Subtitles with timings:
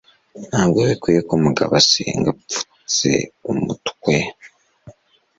[0.49, 3.11] ntabwo bikwiye ko umugabo asenga apfutse
[3.51, 4.15] umutwe